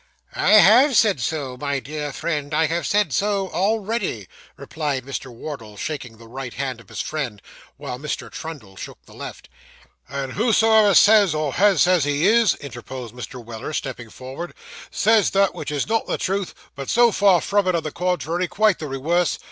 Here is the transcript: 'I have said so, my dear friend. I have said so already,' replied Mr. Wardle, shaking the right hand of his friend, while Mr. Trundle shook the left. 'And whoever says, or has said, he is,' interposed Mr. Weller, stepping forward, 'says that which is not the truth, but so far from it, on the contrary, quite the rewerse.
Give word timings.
'I 0.33 0.51
have 0.53 0.97
said 0.97 1.19
so, 1.21 1.55
my 1.57 1.79
dear 1.79 2.11
friend. 2.11 2.55
I 2.55 2.65
have 2.65 2.87
said 2.87 3.13
so 3.13 3.49
already,' 3.49 4.27
replied 4.57 5.05
Mr. 5.05 5.31
Wardle, 5.31 5.77
shaking 5.77 6.17
the 6.17 6.27
right 6.27 6.55
hand 6.55 6.81
of 6.81 6.89
his 6.89 7.01
friend, 7.01 7.39
while 7.77 7.99
Mr. 7.99 8.31
Trundle 8.31 8.75
shook 8.75 8.97
the 9.05 9.13
left. 9.13 9.47
'And 10.09 10.33
whoever 10.33 10.95
says, 10.95 11.35
or 11.35 11.53
has 11.53 11.83
said, 11.83 12.01
he 12.03 12.25
is,' 12.25 12.55
interposed 12.55 13.13
Mr. 13.13 13.45
Weller, 13.45 13.73
stepping 13.73 14.09
forward, 14.09 14.55
'says 14.89 15.29
that 15.29 15.53
which 15.53 15.69
is 15.69 15.87
not 15.87 16.07
the 16.07 16.17
truth, 16.17 16.55
but 16.73 16.89
so 16.89 17.11
far 17.11 17.39
from 17.39 17.67
it, 17.67 17.75
on 17.75 17.83
the 17.83 17.91
contrary, 17.91 18.47
quite 18.47 18.79
the 18.79 18.87
rewerse. 18.87 19.37